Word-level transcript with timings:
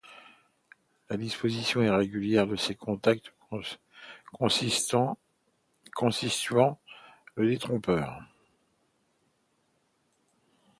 La 1.11 1.15
disposition 1.17 1.83
irrégulière 1.83 2.47
de 2.47 2.55
ces 2.55 2.73
contacts 2.73 3.35
constituant 5.93 6.79
le 7.35 7.47
détrompeur. 7.47 8.19